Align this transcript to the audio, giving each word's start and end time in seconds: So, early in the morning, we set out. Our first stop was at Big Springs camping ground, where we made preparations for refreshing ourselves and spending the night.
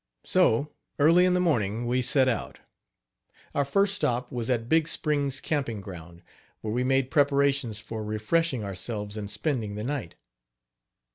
So, 0.25 0.71
early 0.97 1.25
in 1.25 1.35
the 1.35 1.39
morning, 1.39 1.85
we 1.85 2.01
set 2.01 2.27
out. 2.27 2.57
Our 3.53 3.63
first 3.63 3.93
stop 3.93 4.31
was 4.31 4.49
at 4.49 4.67
Big 4.67 4.87
Springs 4.87 5.39
camping 5.39 5.79
ground, 5.79 6.23
where 6.61 6.73
we 6.73 6.83
made 6.83 7.11
preparations 7.11 7.79
for 7.79 8.03
refreshing 8.03 8.63
ourselves 8.63 9.15
and 9.15 9.29
spending 9.29 9.75
the 9.75 9.83
night. 9.83 10.15